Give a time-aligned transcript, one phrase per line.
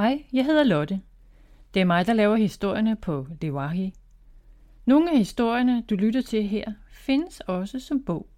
[0.00, 1.00] Hej, jeg hedder Lotte.
[1.74, 3.94] Det er mig, der laver historierne på Lewahi.
[4.84, 8.28] Nogle af historierne, du lytter til her, findes også som bog.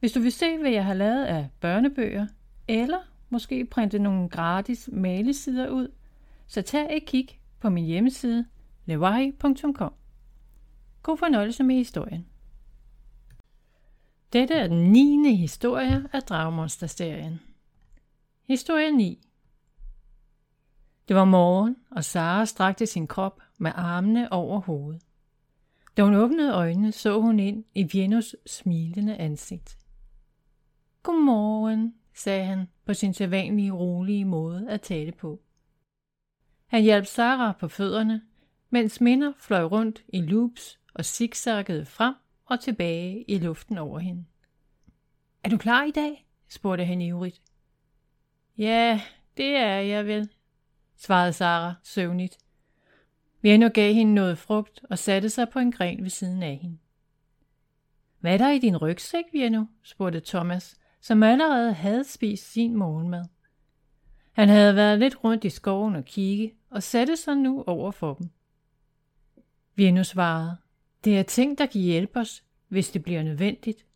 [0.00, 2.26] Hvis du vil se, hvad jeg har lavet af børnebøger,
[2.68, 2.98] eller
[3.30, 5.88] måske printe nogle gratis malesider ud,
[6.46, 7.28] så tag et kig
[7.60, 8.46] på min hjemmeside
[8.84, 9.94] lewahi.com.
[11.02, 12.26] God fornøjelse med historien.
[14.32, 15.36] Dette er den 9.
[15.36, 17.40] historie af Dragmonster-serien.
[18.48, 19.28] Historie 9.
[21.08, 25.02] Det var morgen, og Sara strakte sin krop med armene over hovedet.
[25.96, 29.78] Da hun åbnede øjnene, så hun ind i Vienos smilende ansigt.
[31.02, 35.40] Godmorgen, sagde han på sin sædvanlige rolige måde at tale på.
[36.66, 38.22] Han hjalp Sara på fødderne,
[38.70, 44.24] mens minder fløj rundt i loops og zigzaggede frem og tilbage i luften over hende.
[45.44, 46.26] Er du klar i dag?
[46.48, 47.42] spurgte han ivrigt.
[48.58, 49.00] Ja,
[49.36, 50.30] det er jeg vel,
[51.04, 52.38] svarede Sara søvnigt.
[53.40, 56.78] Vienno gav hende noget frugt og satte sig på en gren ved siden af hende.
[58.20, 59.64] Hvad er der i din rygsæk, Vienno?
[59.82, 63.24] spurgte Thomas, som allerede havde spist sin morgenmad.
[64.32, 68.14] Han havde været lidt rundt i skoven og kigge, og satte sig nu over for
[68.14, 68.30] dem.
[69.74, 70.56] Vienno svarede,
[71.04, 73.86] det er ting, der kan hjælpe os, hvis det bliver nødvendigt.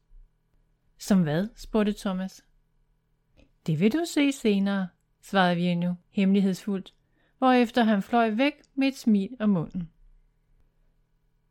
[0.99, 1.49] Som hvad?
[1.57, 2.45] spurgte Thomas.
[3.67, 4.89] Det vil du se senere,
[5.23, 6.96] svarede Vienno hemmelighedsfuldt,
[7.39, 9.91] hvorefter han fløj væk med et smil om munden.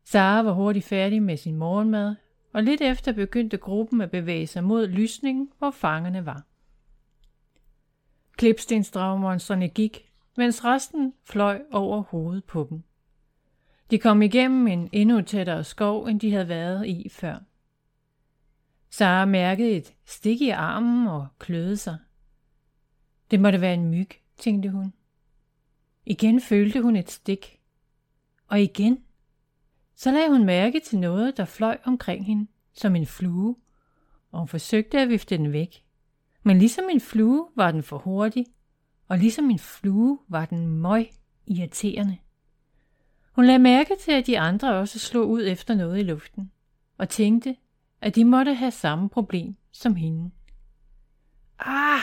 [0.04, 2.16] Sara var hurtigt færdig med sin morgenmad,
[2.54, 6.44] og lidt efter begyndte gruppen at bevæge sig mod lysningen, hvor fangerne var.
[8.38, 12.84] Klipstensdragmonstrene gik, mens resten fløj over hovedet på dem.
[13.92, 17.38] De kom igennem en endnu tættere skov, end de havde været i før.
[18.90, 21.98] Sara mærkede et stik i armen og kløede sig.
[23.32, 24.94] Det måtte være en myg, tænkte hun.
[26.06, 27.60] Igen følte hun et stik.
[28.48, 29.04] Og igen.
[29.96, 33.56] Så lagde hun mærke til noget, der fløj omkring hende, som en flue,
[34.32, 35.84] og hun forsøgte at vifte den væk.
[36.44, 38.46] Men ligesom en flue var den for hurtig,
[39.08, 41.10] og ligesom en flue var den møg
[41.48, 42.18] irriterende.
[43.32, 46.52] Hun lagde mærke til, at de andre også slog ud efter noget i luften,
[46.98, 47.56] og tænkte,
[48.02, 50.32] at de måtte have samme problem som hende.
[51.60, 52.02] Ah,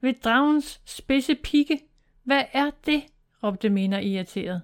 [0.00, 1.80] ved dragens spidse pigge,
[2.22, 3.02] hvad er det?
[3.44, 4.62] Råbte Minder irriteret.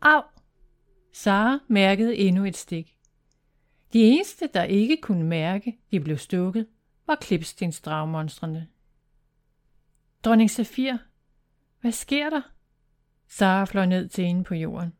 [0.00, 0.22] Au!
[1.12, 2.96] Sara mærkede endnu et stik.
[3.92, 6.66] De eneste, der ikke kunne mærke, de blev stukket,
[7.06, 8.68] var klipstensdragmonstrene.
[10.24, 10.96] Dronning Safir,
[11.80, 12.42] hvad sker der?
[13.28, 14.92] Sara fløj ned til hende på jorden.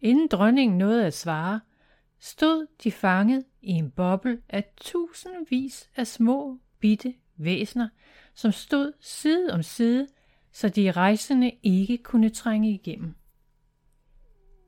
[0.00, 1.60] Inden dronningen nåede at svare,
[2.18, 7.88] stod de fanget i en boble af tusindvis af små, bitte væsner,
[8.34, 10.08] som stod side om side,
[10.52, 13.14] så de rejsende ikke kunne trænge igennem.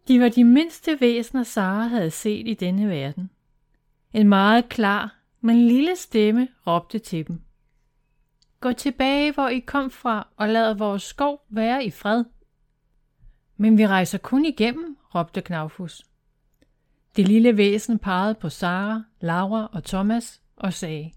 [0.09, 3.31] De var de mindste væsener, Sara havde set i denne verden.
[4.13, 7.41] En meget klar, men lille stemme råbte til dem.
[8.61, 12.25] Gå tilbage, hvor I kom fra, og lad vores skov være i fred.
[13.57, 16.03] Men vi rejser kun igennem, råbte Knaufus.
[17.17, 21.13] Det lille væsen pegede på Sara, Laura og Thomas og sagde,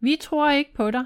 [0.00, 1.04] Vi tror ikke på dig.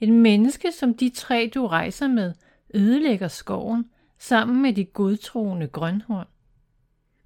[0.00, 2.34] Et menneske som de tre, du rejser med,
[2.74, 6.26] ødelægger skoven sammen med de godtroende grønhorn.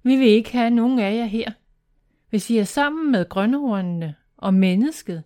[0.03, 1.51] Vi vil ikke have nogen af jer her.
[2.29, 5.23] Hvis I er sammen med grønhornene og mennesket,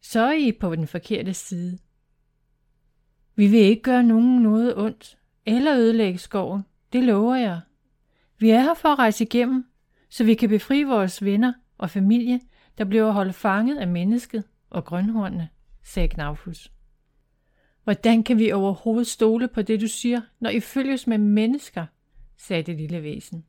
[0.00, 1.78] så er I på den forkerte side.
[3.36, 6.62] Vi vil ikke gøre nogen noget ondt eller ødelægge skoven,
[6.92, 7.60] det lover jeg.
[8.38, 9.66] Vi er her for at rejse igennem,
[10.08, 12.40] så vi kan befri vores venner og familie,
[12.78, 15.48] der bliver holdt fanget af mennesket og grønhornene,
[15.82, 16.72] sagde Knavfus.
[17.84, 21.86] Hvordan kan vi overhovedet stole på det, du siger, når I følges med mennesker,
[22.36, 23.44] sagde det lille væsen.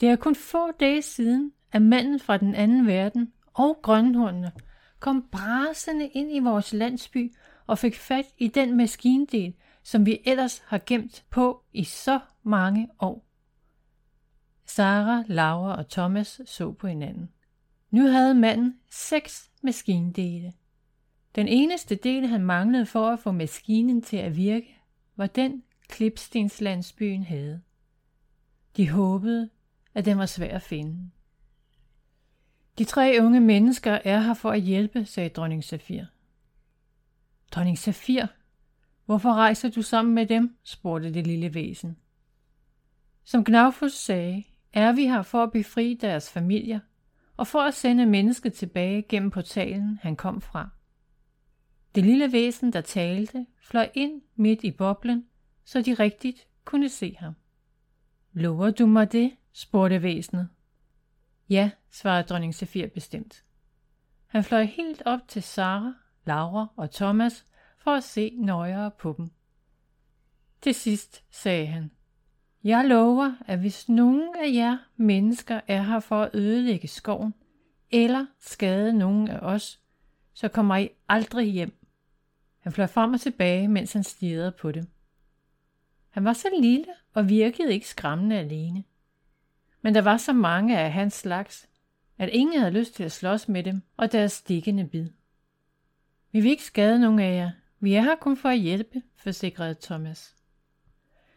[0.00, 4.52] Det er kun få dage siden, at manden fra den anden verden og grønhundene
[5.00, 7.34] kom brasende ind i vores landsby
[7.66, 12.88] og fik fat i den maskindel, som vi ellers har gemt på i så mange
[13.00, 13.28] år.
[14.66, 17.28] Sara, Laura og Thomas så på hinanden.
[17.90, 20.52] Nu havde manden seks maskindele.
[21.34, 24.80] Den eneste del, han manglede for at få maskinen til at virke,
[25.16, 27.62] var den, klipstenslandsbyen havde.
[28.76, 29.50] De håbede,
[29.94, 31.10] at den var svær at finde.
[32.78, 36.04] De tre unge mennesker er her for at hjælpe, sagde dronning Safir.
[37.50, 38.26] Dronning Safir,
[39.06, 40.56] hvorfor rejser du sammen med dem?
[40.62, 41.96] spurgte det lille væsen.
[43.24, 46.80] Som Gnafus sagde, er vi her for at befri deres familier
[47.36, 50.68] og for at sende mennesket tilbage gennem portalen, han kom fra.
[51.94, 55.26] Det lille væsen, der talte, fløj ind midt i boblen,
[55.64, 57.34] så de rigtigt kunne se ham.
[58.32, 59.36] Lover du mig det?
[59.52, 60.48] spurgte væsenet.
[61.48, 63.44] Ja, svarede dronning Safir bestemt.
[64.26, 65.94] Han fløj helt op til Sara,
[66.26, 67.46] Laura og Thomas
[67.78, 69.30] for at se nøjere på dem.
[70.62, 71.90] Til sidst sagde han,
[72.64, 77.34] Jeg lover, at hvis nogen af jer mennesker er her for at ødelægge skoven,
[77.90, 79.80] eller skade nogen af os,
[80.34, 81.77] så kommer I aldrig hjem.
[82.68, 84.88] Han fløj frem og tilbage, mens han stirrede på det.
[86.10, 88.84] Han var så lille og virkede ikke skræmmende alene.
[89.82, 91.68] Men der var så mange af hans slags,
[92.18, 95.10] at ingen havde lyst til at slås med dem og deres stikkende bid.
[96.32, 97.50] Vi vil ikke skade nogen af jer.
[97.80, 100.36] Vi er her kun for at hjælpe, forsikrede Thomas.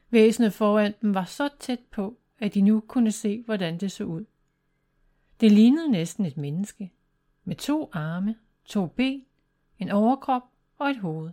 [0.10, 4.04] Væsenet foran dem var så tæt på, at de nu kunne se, hvordan det så
[4.04, 4.26] ud.
[5.40, 6.92] Det lignede næsten et menneske,
[7.44, 8.36] med to arme,
[8.66, 9.26] to ben,
[9.80, 10.51] en overkrop
[10.82, 11.32] og et hoved.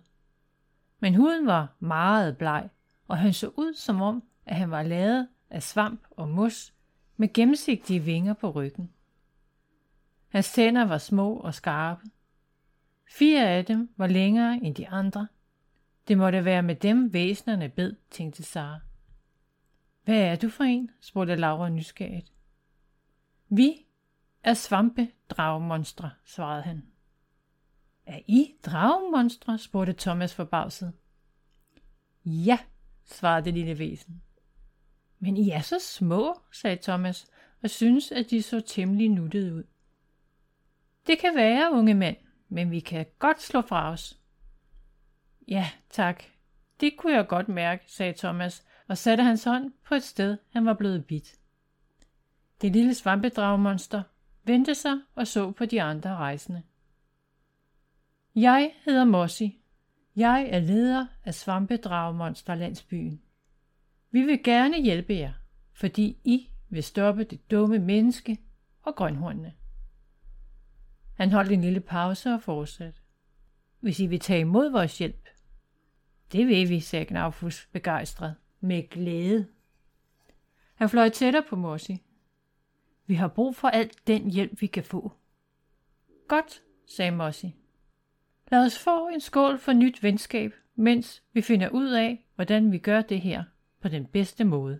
[1.01, 2.69] Men huden var meget bleg,
[3.09, 6.75] og han så ud som om, at han var lavet af svamp og mos
[7.17, 8.93] med gennemsigtige vinger på ryggen.
[10.29, 12.07] Hans tænder var små og skarpe.
[13.07, 15.29] Fire af dem var længere end de andre.
[16.09, 18.81] Det måtte være med dem væsnerne bed, tænkte Sara.
[20.05, 20.91] Hvad er du for en?
[21.01, 22.33] spurgte Laura nysgerrigt.
[23.49, 23.87] Vi
[24.45, 26.83] er svampe dragmonstre, svarede han.
[28.09, 29.59] Er I dragemonstre?
[29.59, 30.93] spurgte Thomas forbavset.
[32.25, 32.59] Ja,
[33.05, 34.23] svarede det lille væsen.
[35.19, 37.27] Men I er så små, sagde Thomas,
[37.63, 39.65] og synes, at de så temmelig nuttede ud.
[41.07, 42.17] Det kan være, unge mand,
[42.49, 44.21] men vi kan godt slå fra os.
[45.49, 46.23] Ja, tak.
[46.81, 50.65] Det kunne jeg godt mærke, sagde Thomas, og satte hans hånd på et sted, han
[50.67, 51.35] var blevet bidt.
[52.61, 54.03] Det lille svampedragmonster
[54.45, 56.63] vendte sig og så på de andre rejsende.
[58.35, 59.61] Jeg hedder Mossi.
[60.17, 63.23] Jeg er leder af svampedragmonsterlandsbyen.
[64.11, 65.33] Vi vil gerne hjælpe jer,
[65.73, 68.39] fordi I vil stoppe det dumme menneske
[68.83, 69.55] og grønhornene.
[71.15, 73.01] Han holdt en lille pause og fortsatte.
[73.81, 75.29] Hvis I vil tage imod vores hjælp.
[76.33, 78.35] Det vil vi, sagde Gnafus begejstret.
[78.61, 79.47] Med glæde.
[80.75, 82.03] Han fløj tættere på Mossi.
[83.07, 85.13] Vi har brug for alt den hjælp, vi kan få.
[86.29, 87.55] Godt, sagde Mossi.
[88.51, 92.79] Lad os få en skål for nyt venskab, mens vi finder ud af, hvordan vi
[92.79, 93.45] gør det her
[93.81, 94.79] på den bedste måde.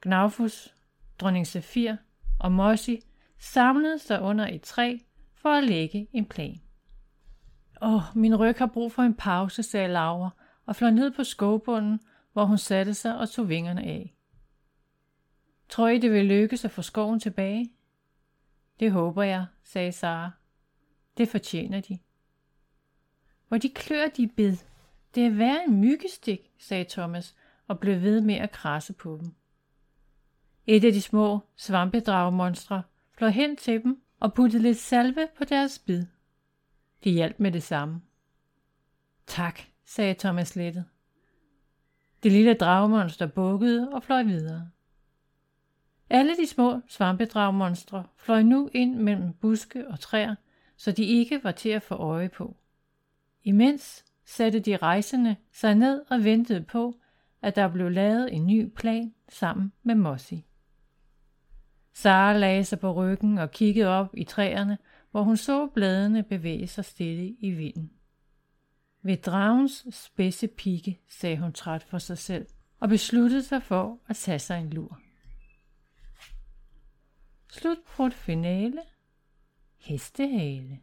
[0.00, 0.74] Gnaufus,
[1.18, 1.96] dronning Safir
[2.40, 3.00] og Mossi
[3.38, 4.98] samlede sig under et træ
[5.34, 6.60] for at lægge en plan.
[7.82, 10.30] Åh, oh, min ryg har brug for en pause, sagde Laura
[10.66, 12.00] og fløj ned på skovbunden,
[12.32, 14.14] hvor hun satte sig og tog vingerne af.
[15.68, 17.72] Tror I, det vil lykkes at få skoven tilbage?
[18.80, 20.30] Det håber jeg, sagde Sara.
[21.18, 21.98] Det fortjener de.
[23.52, 24.56] Hvor de klør de bid.
[25.14, 27.34] Det er værre en myggestik, sagde Thomas
[27.68, 29.34] og blev ved med at krasse på dem.
[30.66, 32.82] Et af de små svampedragmonstre
[33.16, 36.04] fløj hen til dem og puttede lidt salve på deres bid.
[37.04, 38.00] De hjalp med det samme.
[39.26, 40.84] Tak, sagde Thomas lettet.
[42.22, 44.70] Det lille dragmonster bukkede og fløj videre.
[46.10, 50.34] Alle de små svampedragmonstre fløj nu ind mellem buske og træer,
[50.76, 52.56] så de ikke var til at få øje på.
[53.44, 57.00] Imens satte de rejsende sig ned og ventede på,
[57.42, 60.46] at der blev lavet en ny plan sammen med Mossi.
[61.92, 64.78] Sara lagde sig på ryggen og kiggede op i træerne,
[65.10, 67.92] hvor hun så bladene bevæge sig stille i vinden.
[69.02, 72.46] Ved dragens spidse pigge, sagde hun træt for sig selv,
[72.80, 75.00] og besluttede sig for at tage sig en lur.
[77.50, 78.82] Slut på et finale.
[79.78, 80.80] Hestehale.